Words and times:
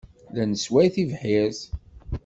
La 0.35 0.43
nessway 0.47 0.87
tibḥirt. 0.93 1.59